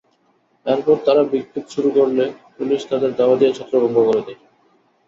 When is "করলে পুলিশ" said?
1.97-2.81